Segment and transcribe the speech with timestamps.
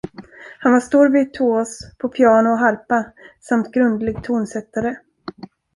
[0.61, 3.05] Han var stor virtuos på piano och harpa
[3.41, 4.97] samt grundlig tonsättare.